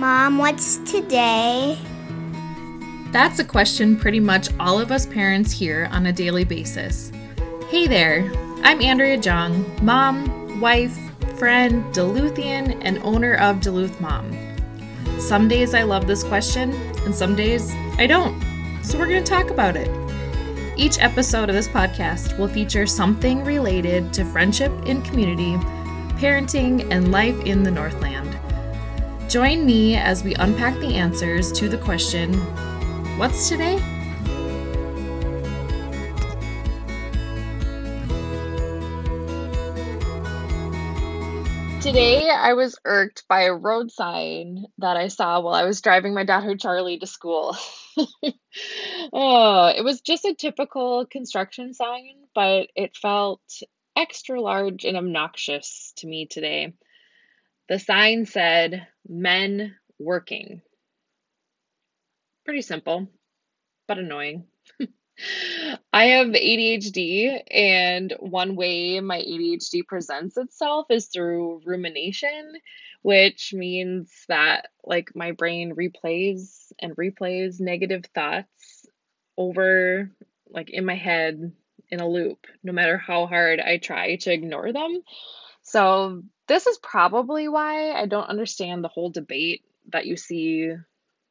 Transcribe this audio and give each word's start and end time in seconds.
Mom, 0.00 0.38
what's 0.38 0.78
today? 0.90 1.76
That's 3.12 3.38
a 3.38 3.44
question 3.44 3.98
pretty 3.98 4.18
much 4.18 4.48
all 4.58 4.80
of 4.80 4.90
us 4.90 5.04
parents 5.04 5.52
hear 5.52 5.90
on 5.92 6.06
a 6.06 6.12
daily 6.12 6.42
basis. 6.42 7.12
Hey 7.68 7.86
there, 7.86 8.32
I'm 8.62 8.80
Andrea 8.80 9.18
Jung, 9.18 9.62
mom, 9.84 10.58
wife, 10.58 10.98
friend, 11.38 11.84
Duluthian, 11.94 12.80
and 12.80 12.96
owner 13.02 13.34
of 13.34 13.60
Duluth 13.60 14.00
Mom. 14.00 14.34
Some 15.18 15.48
days 15.48 15.74
I 15.74 15.82
love 15.82 16.06
this 16.06 16.24
question, 16.24 16.72
and 17.04 17.14
some 17.14 17.36
days 17.36 17.70
I 17.98 18.06
don't. 18.06 18.42
So 18.82 18.98
we're 18.98 19.06
going 19.06 19.22
to 19.22 19.30
talk 19.30 19.50
about 19.50 19.76
it. 19.76 19.90
Each 20.78 20.98
episode 20.98 21.50
of 21.50 21.54
this 21.54 21.68
podcast 21.68 22.38
will 22.38 22.48
feature 22.48 22.86
something 22.86 23.44
related 23.44 24.14
to 24.14 24.24
friendship 24.24 24.72
in 24.86 25.02
community, 25.02 25.56
parenting, 26.16 26.90
and 26.90 27.12
life 27.12 27.38
in 27.44 27.62
the 27.62 27.70
Northland. 27.70 28.19
Join 29.30 29.64
me 29.64 29.94
as 29.94 30.24
we 30.24 30.34
unpack 30.34 30.74
the 30.80 30.96
answers 30.96 31.52
to 31.52 31.68
the 31.68 31.78
question 31.78 32.34
What's 33.16 33.48
today? 33.48 33.76
Today, 41.80 42.28
I 42.28 42.54
was 42.54 42.76
irked 42.84 43.22
by 43.28 43.42
a 43.42 43.54
road 43.54 43.92
sign 43.92 44.64
that 44.78 44.96
I 44.96 45.06
saw 45.06 45.38
while 45.38 45.54
I 45.54 45.62
was 45.62 45.80
driving 45.80 46.12
my 46.12 46.24
daughter 46.24 46.56
Charlie 46.56 46.98
to 46.98 47.06
school. 47.06 47.56
oh, 49.12 49.72
it 49.76 49.84
was 49.84 50.00
just 50.00 50.24
a 50.24 50.34
typical 50.34 51.06
construction 51.06 51.72
sign, 51.72 52.16
but 52.34 52.66
it 52.74 52.96
felt 52.96 53.40
extra 53.96 54.40
large 54.40 54.84
and 54.84 54.96
obnoxious 54.96 55.92
to 55.98 56.08
me 56.08 56.26
today. 56.26 56.74
The 57.70 57.78
sign 57.78 58.26
said, 58.26 58.88
Men 59.08 59.76
working. 60.00 60.60
Pretty 62.44 62.62
simple, 62.62 63.06
but 63.86 63.96
annoying. 63.96 64.48
I 65.92 66.04
have 66.06 66.26
ADHD, 66.26 67.40
and 67.48 68.12
one 68.18 68.56
way 68.56 68.98
my 68.98 69.20
ADHD 69.20 69.86
presents 69.86 70.36
itself 70.36 70.86
is 70.90 71.06
through 71.06 71.62
rumination, 71.64 72.54
which 73.02 73.54
means 73.54 74.24
that 74.28 74.66
like 74.84 75.12
my 75.14 75.30
brain 75.30 75.76
replays 75.76 76.72
and 76.80 76.96
replays 76.96 77.60
negative 77.60 78.04
thoughts 78.12 78.84
over 79.38 80.10
like 80.48 80.70
in 80.70 80.84
my 80.84 80.96
head 80.96 81.52
in 81.88 82.00
a 82.00 82.08
loop, 82.08 82.48
no 82.64 82.72
matter 82.72 82.98
how 82.98 83.28
hard 83.28 83.60
I 83.60 83.76
try 83.76 84.16
to 84.16 84.32
ignore 84.32 84.72
them. 84.72 85.02
So, 85.62 86.24
this 86.50 86.66
is 86.66 86.78
probably 86.78 87.46
why 87.46 87.92
I 87.92 88.06
don't 88.06 88.28
understand 88.28 88.82
the 88.82 88.88
whole 88.88 89.10
debate 89.10 89.62
that 89.92 90.04
you 90.04 90.16
see 90.16 90.72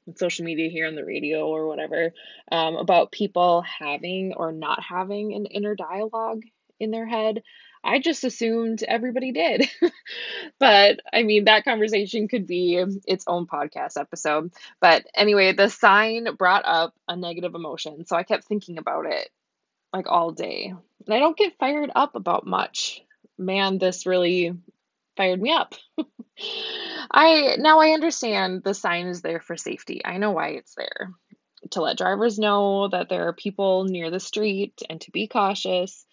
on 0.08 0.16
social 0.16 0.46
media 0.46 0.70
here 0.70 0.88
on 0.88 0.96
the 0.96 1.04
radio 1.04 1.46
or 1.46 1.68
whatever 1.68 2.14
um, 2.54 2.78
about 2.78 3.12
people 3.12 3.62
having 3.62 4.34
or 4.38 4.54
not 4.54 4.82
having 4.82 5.34
an 5.34 5.46
inner 5.46 5.76
dialogue 5.76 6.44
in 6.80 6.92
their 6.92 7.06
head. 7.06 7.44
I 7.84 8.00
just 8.00 8.24
assumed 8.24 8.82
everybody 8.82 9.34
did. 9.34 9.70
but 10.60 11.02
I 11.12 11.24
mean, 11.24 11.46
that 11.46 11.66
conversation 11.66 12.30
could 12.30 12.48
be 12.48 12.82
its 13.06 13.26
own 13.28 13.46
podcast 13.46 14.00
episode. 14.00 14.54
But 14.80 15.06
anyway, 15.14 15.52
the 15.52 15.68
sign 15.68 16.34
brought 16.38 16.64
up 16.64 16.94
a 17.10 17.18
negative 17.18 17.56
emotion. 17.56 18.06
So 18.06 18.16
I 18.16 18.24
kept 18.24 18.46
thinking 18.46 18.78
about 18.78 19.06
it 19.06 19.30
like 19.92 20.08
all 20.08 20.32
day. 20.32 20.74
And 21.06 21.14
I 21.14 21.20
don't 21.20 21.38
get 21.38 21.58
fired 21.60 21.92
up 21.94 22.16
about 22.16 22.48
much. 22.48 23.02
Man, 23.38 23.80
this 23.80 24.06
really 24.06 24.54
fired 25.20 25.42
me 25.42 25.52
up. 25.52 25.76
I 27.12 27.58
now 27.60 27.80
I 27.80 27.90
understand 27.90 28.64
the 28.64 28.74
sign 28.74 29.08
is 29.08 29.22
there 29.22 29.42
for 29.42 29.58
safety. 29.58 30.02
I 30.06 30.18
know 30.18 30.32
why 30.32 30.52
it's 30.52 30.76
there. 30.76 31.12
To 31.72 31.82
let 31.82 31.98
drivers 31.98 32.40
know 32.40 32.88
that 32.88 33.10
there 33.10 33.28
are 33.28 33.34
people 33.34 33.84
near 33.84 34.10
the 34.10 34.22
street 34.22 34.82
and 34.90 35.02
to 35.02 35.12
be 35.12 35.28
cautious. 35.28 36.06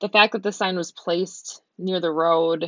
The 0.00 0.08
fact 0.08 0.32
that 0.32 0.42
the 0.42 0.50
sign 0.50 0.76
was 0.76 0.90
placed 0.90 1.62
near 1.78 2.00
the 2.00 2.10
road 2.10 2.66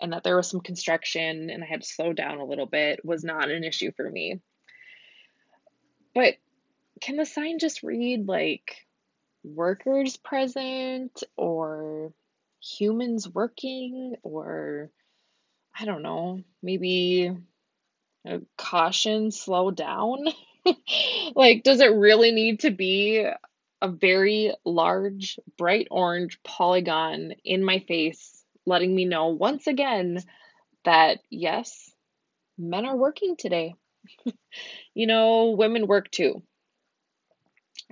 and 0.00 0.12
that 0.12 0.22
there 0.22 0.36
was 0.36 0.48
some 0.48 0.60
construction 0.60 1.50
and 1.50 1.64
I 1.64 1.66
had 1.66 1.82
to 1.82 1.88
slow 1.88 2.12
down 2.12 2.38
a 2.38 2.44
little 2.44 2.66
bit 2.66 3.04
was 3.04 3.24
not 3.24 3.50
an 3.50 3.64
issue 3.64 3.90
for 3.96 4.08
me. 4.08 4.40
But 6.14 6.34
can 7.00 7.16
the 7.16 7.26
sign 7.26 7.58
just 7.58 7.82
read 7.82 8.28
like 8.28 8.76
workers 9.42 10.16
present 10.16 11.24
or 11.36 12.12
humans 12.60 13.28
working 13.28 14.14
or 14.22 14.92
I 15.78 15.84
don't 15.84 16.02
know, 16.02 16.42
maybe 16.62 17.36
a 18.26 18.40
caution, 18.56 19.30
slow 19.30 19.70
down. 19.70 20.26
like, 21.34 21.62
does 21.62 21.80
it 21.80 21.92
really 21.94 22.32
need 22.32 22.60
to 22.60 22.70
be 22.70 23.26
a 23.82 23.88
very 23.88 24.54
large, 24.64 25.38
bright 25.58 25.88
orange 25.90 26.42
polygon 26.42 27.34
in 27.44 27.62
my 27.62 27.80
face, 27.80 28.42
letting 28.64 28.94
me 28.94 29.04
know 29.04 29.28
once 29.28 29.66
again 29.66 30.22
that 30.84 31.18
yes, 31.30 31.90
men 32.56 32.86
are 32.86 32.96
working 32.96 33.36
today. 33.36 33.74
you 34.94 35.06
know, 35.06 35.50
women 35.50 35.86
work 35.86 36.10
too. 36.10 36.42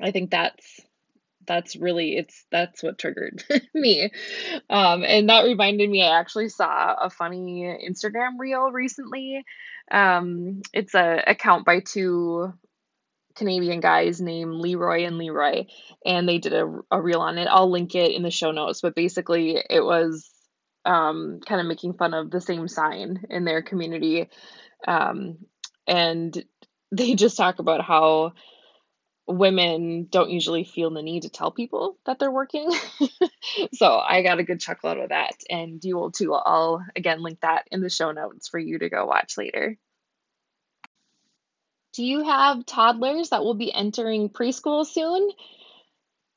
I 0.00 0.10
think 0.10 0.30
that's 0.30 0.80
that's 1.46 1.76
really 1.76 2.16
it's 2.16 2.44
that's 2.50 2.82
what 2.82 2.98
triggered 2.98 3.44
me. 3.74 4.10
Um 4.70 5.04
and 5.04 5.28
that 5.28 5.44
reminded 5.44 5.90
me 5.90 6.02
i 6.02 6.18
actually 6.18 6.48
saw 6.48 6.94
a 6.94 7.10
funny 7.10 7.62
instagram 7.88 8.38
reel 8.38 8.70
recently. 8.70 9.44
Um 9.90 10.62
it's 10.72 10.94
a 10.94 11.22
account 11.26 11.64
by 11.64 11.80
two 11.80 12.52
canadian 13.36 13.80
guys 13.80 14.20
named 14.20 14.54
leroy 14.54 15.04
and 15.04 15.18
leroy 15.18 15.64
and 16.06 16.28
they 16.28 16.38
did 16.38 16.52
a, 16.52 16.80
a 16.90 17.00
reel 17.00 17.20
on 17.20 17.38
it. 17.38 17.48
I'll 17.50 17.70
link 17.70 17.94
it 17.94 18.12
in 18.12 18.22
the 18.22 18.30
show 18.30 18.52
notes 18.52 18.80
but 18.80 18.94
basically 18.94 19.56
it 19.68 19.84
was 19.84 20.30
um 20.84 21.40
kind 21.46 21.60
of 21.60 21.66
making 21.66 21.94
fun 21.94 22.14
of 22.14 22.30
the 22.30 22.40
same 22.40 22.68
sign 22.68 23.24
in 23.30 23.44
their 23.44 23.62
community. 23.62 24.28
Um 24.86 25.38
and 25.86 26.44
they 26.92 27.14
just 27.14 27.36
talk 27.36 27.58
about 27.58 27.82
how 27.82 28.32
women 29.26 30.06
don't 30.10 30.30
usually 30.30 30.64
feel 30.64 30.90
the 30.90 31.02
need 31.02 31.22
to 31.22 31.30
tell 31.30 31.50
people 31.50 31.96
that 32.04 32.18
they're 32.18 32.30
working. 32.30 32.70
so 33.72 33.98
I 33.98 34.22
got 34.22 34.38
a 34.38 34.44
good 34.44 34.60
chuckle 34.60 34.90
out 34.90 34.98
of 34.98 35.08
that. 35.08 35.36
And 35.48 35.82
you 35.82 35.96
will 35.96 36.10
too. 36.10 36.34
I'll 36.34 36.84
again 36.94 37.22
link 37.22 37.40
that 37.40 37.66
in 37.70 37.80
the 37.80 37.90
show 37.90 38.12
notes 38.12 38.48
for 38.48 38.58
you 38.58 38.78
to 38.78 38.90
go 38.90 39.06
watch 39.06 39.38
later. 39.38 39.78
Do 41.94 42.04
you 42.04 42.24
have 42.24 42.66
toddlers 42.66 43.30
that 43.30 43.44
will 43.44 43.54
be 43.54 43.72
entering 43.72 44.28
preschool 44.28 44.84
soon? 44.84 45.30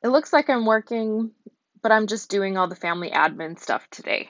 It 0.04 0.08
looks 0.08 0.34
like 0.34 0.50
I'm 0.50 0.66
working, 0.66 1.32
but 1.82 1.92
I'm 1.92 2.08
just 2.08 2.30
doing 2.30 2.58
all 2.58 2.68
the 2.68 2.76
family 2.76 3.10
admin 3.10 3.58
stuff 3.58 3.88
today. 3.90 4.30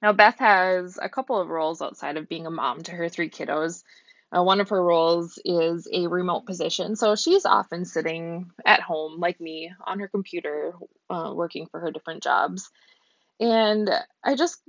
Now, 0.00 0.12
Beth 0.12 0.38
has 0.38 0.98
a 1.00 1.08
couple 1.08 1.40
of 1.40 1.48
roles 1.48 1.82
outside 1.82 2.16
of 2.16 2.28
being 2.28 2.46
a 2.46 2.50
mom 2.50 2.82
to 2.84 2.92
her 2.92 3.08
three 3.08 3.30
kiddos. 3.30 3.82
Uh, 4.30 4.42
one 4.42 4.60
of 4.60 4.68
her 4.68 4.82
roles 4.82 5.38
is 5.44 5.88
a 5.92 6.06
remote 6.06 6.46
position, 6.46 6.96
so 6.96 7.16
she's 7.16 7.46
often 7.46 7.84
sitting 7.84 8.50
at 8.64 8.80
home, 8.80 9.18
like 9.18 9.40
me, 9.40 9.72
on 9.86 10.00
her 10.00 10.08
computer, 10.08 10.74
uh, 11.08 11.32
working 11.34 11.66
for 11.66 11.80
her 11.80 11.90
different 11.90 12.22
jobs. 12.22 12.70
And 13.40 13.90
I 14.22 14.34
just, 14.36 14.60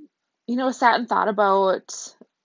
you 0.47 0.55
know, 0.55 0.71
sat 0.71 0.99
and 0.99 1.09
thought 1.09 1.27
about 1.27 1.93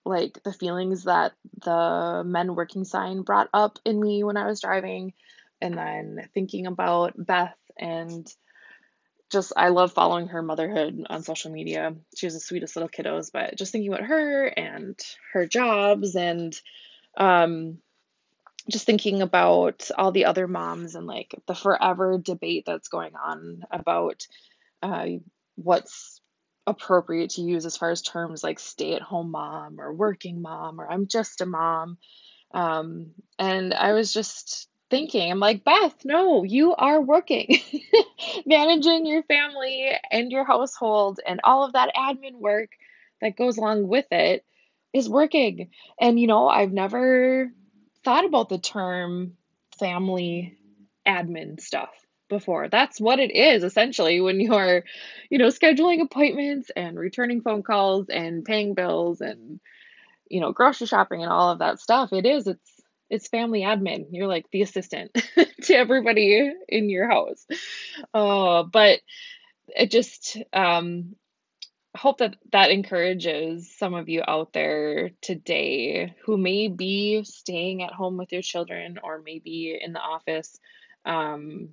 like 0.04 0.42
the 0.42 0.52
feelings 0.52 1.04
that 1.04 1.32
the 1.62 2.22
men 2.26 2.54
working 2.54 2.84
sign 2.84 3.22
brought 3.22 3.48
up 3.54 3.78
in 3.84 3.98
me 3.98 4.25
when 4.25 4.36
I 4.36 4.46
was 4.46 4.60
driving, 4.60 5.14
and 5.60 5.78
then 5.78 6.28
thinking 6.34 6.66
about 6.66 7.14
Beth 7.16 7.56
and 7.78 8.26
just 9.34 9.52
I 9.56 9.69
love 9.69 9.92
following 9.92 10.28
her 10.28 10.42
motherhood 10.42 11.06
on 11.10 11.22
social 11.22 11.52
media. 11.52 11.94
She 12.16 12.26
has 12.26 12.34
the 12.34 12.40
sweetest 12.40 12.76
little 12.76 12.88
kiddos, 12.88 13.31
but 13.32 13.56
just 13.56 13.72
thinking 13.72 13.92
about 13.92 14.06
her 14.06 14.46
and 14.46 14.98
her 15.34 15.46
jobs 15.46 16.16
and 16.16 16.58
um 17.19 17.78
just 18.70 18.86
thinking 18.86 19.20
about 19.20 19.90
all 19.96 20.10
the 20.10 20.25
other 20.25 20.48
moms 20.48 20.94
and 20.94 21.06
like 21.06 21.34
the 21.46 21.54
forever 21.54 22.19
debate 22.19 22.64
that's 22.66 22.88
going 22.88 23.12
on 23.14 23.62
about 23.70 24.26
uh, 24.82 25.06
what's 25.56 26.20
appropriate 26.66 27.31
to 27.31 27.42
use 27.42 27.66
as 27.66 27.76
far 27.76 27.90
as 27.90 28.00
terms 28.00 28.42
like 28.42 28.58
stay 28.58 28.94
at 28.94 29.02
home 29.02 29.31
mom 29.31 29.81
or 29.81 29.92
working 29.92 30.40
mom 30.40 30.81
or 30.81 30.90
I'm 30.90 31.06
just 31.08 31.42
a 31.42 31.46
mom. 31.46 31.98
Um, 32.52 33.10
and 33.38 33.75
I 33.75 33.92
was 33.92 34.12
just 34.12 34.69
thinking, 34.94 35.29
I'm 35.29 35.41
like, 35.41 35.64
Beth, 35.64 36.05
no, 36.05 36.44
you 36.44 36.73
are 36.73 37.00
working, 37.00 37.58
managing 38.46 39.06
your 39.06 39.25
family 39.25 39.91
and 40.08 40.31
your 40.31 40.44
household 40.44 41.19
and 41.26 41.41
all 41.43 41.64
of 41.64 41.73
that 41.73 41.93
admin 41.96 42.38
work 42.38 42.70
that 43.20 43.37
goes 43.37 43.58
along 43.58 43.88
with 43.88 44.06
it 44.12 44.44
is 44.93 45.08
working. 45.08 45.70
And, 46.00 46.20
you 46.20 46.29
know, 46.29 46.46
I've 46.46 46.70
never 46.70 47.50
thought 48.05 48.25
about 48.25 48.49
the 48.49 48.58
term 48.58 49.32
family 49.81 50.56
admin 51.05 51.61
stuff 51.61 51.91
before. 52.29 52.69
That's 52.69 53.00
what 53.00 53.19
it 53.19 53.35
is 53.35 53.64
essentially 53.64 54.20
when 54.20 54.38
you're, 54.38 54.85
you 55.29 55.38
know, 55.38 55.49
scheduling 55.49 56.02
appointments 56.02 56.70
and 56.76 56.96
returning 56.96 57.41
phone 57.41 57.64
calls 57.64 58.08
and 58.11 58.44
paying 58.44 58.75
bills 58.75 59.20
and, 59.20 59.58
you 60.31 60.41
know, 60.41 60.52
grocery 60.52 60.87
shopping 60.87 61.25
and 61.25 61.32
all 61.32 61.50
of 61.50 61.58
that 61.58 61.81
stuff. 61.81 62.12
It 62.12 62.26
is, 62.26 62.46
it's, 62.46 62.73
it's 63.14 63.28
family 63.28 63.61
admin. 63.61 64.06
You're 64.11 64.26
like 64.26 64.50
the 64.50 64.62
assistant 64.62 65.12
to 65.62 65.75
everybody 65.75 66.52
in 66.69 66.90
your 66.90 67.08
house. 67.08 67.46
Uh, 68.12 68.64
but 68.64 69.00
it 69.69 69.90
just, 69.90 70.37
um, 70.52 71.16
hope 71.96 72.19
that 72.19 72.37
that 72.50 72.70
encourages 72.70 73.72
some 73.76 73.94
of 73.94 74.08
you 74.08 74.22
out 74.26 74.52
there 74.52 75.11
today 75.20 76.14
who 76.25 76.37
may 76.37 76.69
be 76.69 77.22
staying 77.25 77.82
at 77.82 77.93
home 77.93 78.16
with 78.16 78.32
your 78.32 78.43
children 78.43 78.99
or 79.02 79.22
maybe 79.25 79.78
in 79.81 79.93
the 79.93 80.00
office. 80.00 80.58
Um, 81.05 81.70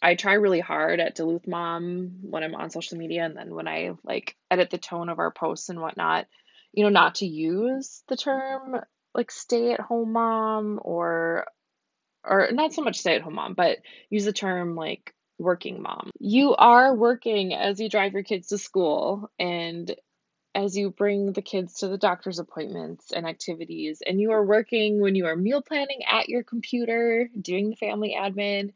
I 0.00 0.14
try 0.14 0.34
really 0.34 0.60
hard 0.60 1.00
at 1.00 1.16
Duluth 1.16 1.46
Mom 1.46 2.18
when 2.22 2.44
I'm 2.44 2.54
on 2.54 2.70
social 2.70 2.96
media 2.96 3.24
and 3.24 3.36
then 3.36 3.54
when 3.54 3.68
I 3.68 3.90
like 4.04 4.36
edit 4.50 4.70
the 4.70 4.78
tone 4.78 5.08
of 5.08 5.18
our 5.18 5.32
posts 5.32 5.68
and 5.68 5.80
whatnot, 5.80 6.26
you 6.72 6.84
know, 6.84 6.90
not 6.90 7.16
to 7.16 7.26
use 7.26 8.02
the 8.08 8.16
term 8.16 8.80
like 9.14 9.30
stay 9.30 9.72
at 9.72 9.80
home 9.80 10.12
mom 10.12 10.80
or 10.82 11.46
or 12.24 12.48
not 12.52 12.72
so 12.72 12.82
much 12.82 12.98
stay 12.98 13.16
at 13.16 13.22
home 13.22 13.34
mom, 13.34 13.54
but 13.54 13.78
use 14.10 14.24
the 14.24 14.32
term 14.32 14.74
like 14.74 15.14
working 15.38 15.80
mom. 15.80 16.10
You 16.18 16.54
are 16.54 16.94
working 16.94 17.54
as 17.54 17.80
you 17.80 17.88
drive 17.88 18.12
your 18.12 18.22
kids 18.22 18.48
to 18.48 18.58
school 18.58 19.30
and 19.38 19.94
as 20.54 20.76
you 20.76 20.90
bring 20.90 21.32
the 21.32 21.42
kids 21.42 21.74
to 21.74 21.88
the 21.88 21.96
doctor's 21.96 22.38
appointments 22.40 23.12
and 23.12 23.26
activities, 23.26 24.02
and 24.04 24.20
you 24.20 24.32
are 24.32 24.44
working 24.44 25.00
when 25.00 25.14
you 25.14 25.26
are 25.26 25.36
meal 25.36 25.62
planning 25.62 26.00
at 26.10 26.28
your 26.28 26.42
computer, 26.42 27.30
doing 27.40 27.70
the 27.70 27.76
family 27.76 28.16
admin, 28.18 28.72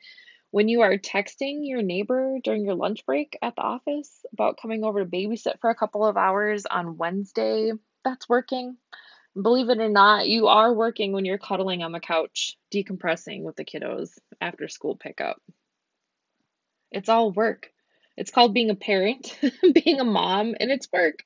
when 0.52 0.68
you 0.68 0.82
are 0.82 0.96
texting 0.98 1.60
your 1.62 1.82
neighbor 1.82 2.38
during 2.44 2.64
your 2.64 2.76
lunch 2.76 3.04
break 3.04 3.36
at 3.42 3.56
the 3.56 3.62
office 3.62 4.24
about 4.32 4.56
coming 4.62 4.84
over 4.84 5.00
to 5.00 5.10
babysit 5.10 5.58
for 5.60 5.68
a 5.68 5.74
couple 5.74 6.06
of 6.06 6.16
hours 6.16 6.64
on 6.64 6.96
Wednesday, 6.96 7.72
that's 8.04 8.28
working. 8.28 8.76
Believe 9.40 9.68
it 9.68 9.80
or 9.80 9.88
not, 9.88 10.28
you 10.28 10.46
are 10.46 10.72
working 10.72 11.12
when 11.12 11.24
you're 11.24 11.38
cuddling 11.38 11.82
on 11.82 11.92
the 11.92 12.00
couch, 12.00 12.56
decompressing 12.72 13.42
with 13.42 13.56
the 13.56 13.64
kiddos 13.64 14.10
after 14.40 14.68
school 14.68 14.96
pickup. 14.96 15.40
It's 16.92 17.08
all 17.08 17.32
work. 17.32 17.70
It's 18.16 18.30
called 18.30 18.54
being 18.54 18.70
a 18.70 18.76
parent, 18.76 19.36
being 19.74 19.98
a 19.98 20.04
mom, 20.04 20.54
and 20.60 20.70
it's 20.70 20.88
work. 20.92 21.24